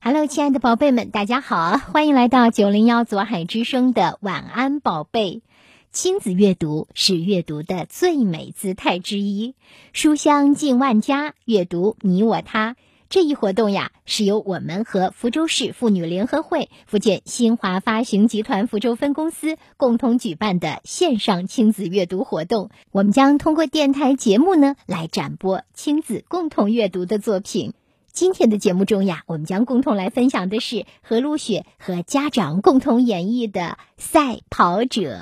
[0.00, 5.42] Hello，亲爱的宝贝们，大家好，欢迎来到九零幺左海之声的晚安宝贝。
[5.90, 9.56] 亲子阅读是阅读的最美姿态之一，
[9.92, 12.76] 书香近万家，阅读你我他。
[13.10, 22.70] 这一活动呀，是由我们和福州市妇女联合会、福建新华发行集团福州分公司共同举办的线上亲子阅读活动。
[22.92, 27.72] 我们将通过电台节目呢，来展播亲子共同阅读的作品。
[28.18, 33.60] 今天的节目中呀，我们将共同来分享的是何露雪和家长共同演绎的
[33.96, 35.20] 《赛跑者》。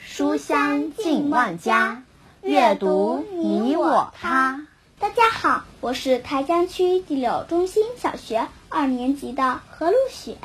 [0.00, 2.02] 书香近万家，
[2.42, 4.66] 阅读你我他。
[4.98, 10.38] 大家好，我是台江区第六中心小学二年级的何露雪。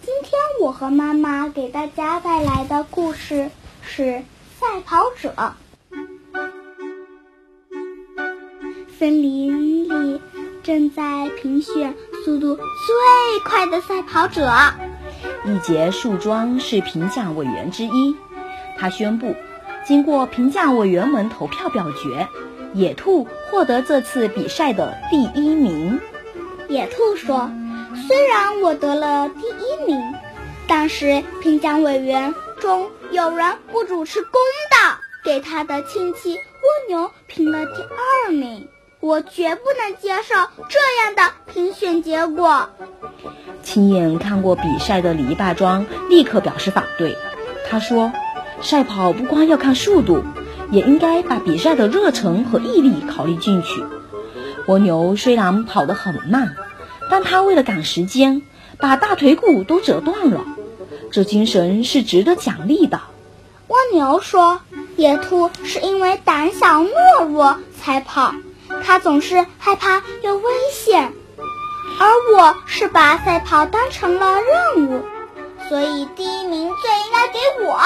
[0.00, 3.50] 今天我和妈妈给大家带来的故事
[3.82, 4.02] 是
[4.58, 5.34] 《赛跑者》。
[8.98, 9.79] 森林
[10.62, 14.50] 正在评选速度最快的赛跑者。
[15.44, 18.16] 一节树桩是评价委员之一，
[18.78, 19.34] 他宣布，
[19.86, 22.28] 经过评价委员们投票表决。
[22.72, 25.98] 野兔获得这次比赛的第一名。
[26.68, 27.50] 野兔说
[28.06, 30.14] ：“虽然我得了第一名，
[30.68, 34.30] 但是评奖委员中有人不主持公
[34.70, 36.40] 道，给他的亲戚蜗
[36.88, 38.68] 牛评了第二名。
[39.00, 40.34] 我绝不能接受
[40.68, 42.70] 这样的评选结果。”
[43.62, 47.16] 亲眼看过比赛的篱笆桩立刻表示反对。
[47.68, 48.12] 他说
[48.62, 50.24] ：“赛跑不光要看速度。”
[50.70, 53.82] 也应该把比赛的热忱和毅力考虑进去。
[54.68, 56.54] 蜗牛虽然跑得很慢，
[57.10, 58.42] 但它为了赶时间，
[58.78, 60.44] 把大腿骨都折断了，
[61.10, 63.00] 这精神是值得奖励的。
[63.66, 64.60] 蜗牛说
[64.94, 68.32] ：“野兔是因为胆小懦弱才跑，
[68.84, 71.12] 它总是害怕有危险，
[72.00, 75.02] 而我是把赛跑当成了任务，
[75.68, 77.80] 所以第一名最应该给我。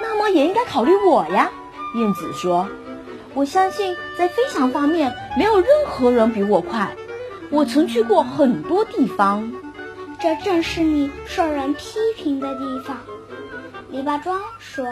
[0.00, 1.50] 那么也应该考虑我呀。”
[1.96, 2.68] 燕子说
[3.34, 6.94] ：“我相信在飞翔方面，没有任何人比我快。
[7.50, 9.50] 我曾去过很多地方，
[10.20, 12.98] 这正是你受人批评的地方。”
[13.90, 14.84] 篱笆桩说：“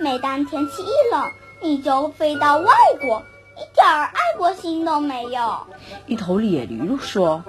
[0.00, 1.30] 每当天气一冷，
[1.60, 3.22] 你就飞到外国，
[3.58, 5.66] 一点儿爱国心都没有。”
[6.06, 7.44] 一头野驴说：“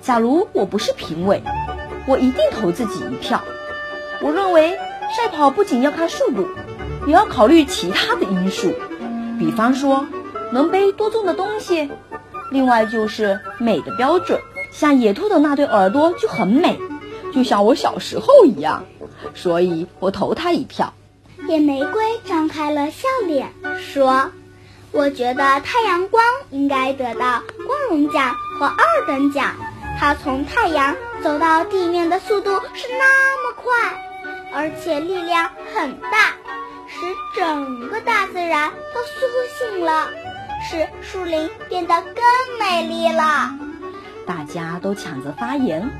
[0.00, 1.42] 假如我不是评委，
[2.06, 3.42] 我一定投自己一票。
[4.22, 4.78] 我认为
[5.16, 6.46] 赛跑不仅要看速度。”
[7.06, 8.74] 也要考虑其他的因素，
[9.38, 10.06] 比方说
[10.52, 11.90] 能背多重的东西，
[12.50, 14.38] 另外就是美的标准。
[14.72, 16.78] 像野兔的那对耳朵就很美，
[17.32, 18.84] 就像我小时候一样，
[19.34, 20.92] 所以我投他一票。
[21.48, 24.30] 野玫瑰张开了笑脸说
[24.92, 29.54] ：“我觉得太阳光应该得到光荣奖和二等奖。
[29.98, 33.72] 它从太阳走到地面的速度是那么快，
[34.52, 36.34] 而且力量很大。”
[36.90, 37.00] 使
[37.36, 40.08] 整个大自然都苏醒了，
[40.68, 43.54] 使树林变得更美丽了。
[44.26, 45.90] 大家都抢着发言，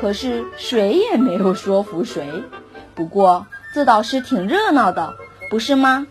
[0.00, 2.42] 可是谁也没有说服谁。
[2.94, 5.14] 不过这倒是挺热闹的，
[5.50, 6.06] 不是吗？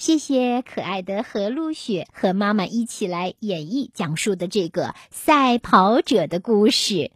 [0.00, 7.10] 谢谢可爱的何露雪和妈妈一起来演绎讲述的这个赛跑者的故事，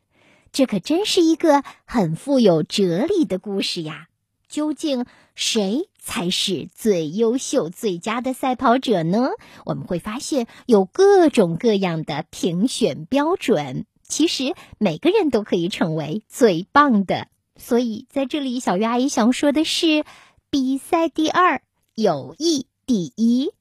[0.53, 4.09] 这可真是一个很富有哲理的故事呀！
[4.51, 9.31] 究竟谁才是最优秀、最佳的赛跑者呢？
[9.65, 17.29] 我们会发现有各种各样的评选标准，其实每个人都可以成为最棒的。
[17.57, 20.05] 所以在这里，小鱼阿姨想说的是：
[20.51, 21.63] 比赛第二，
[21.95, 22.67] 友谊。
[22.87, 23.53] 第一，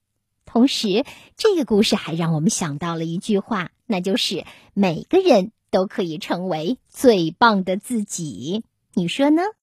[0.45, 1.05] 同时，
[1.37, 8.63] 这个故事还让我们想到了一句话，那就是每个人都可以成为最棒的自己。
[8.93, 9.43] 你说呢？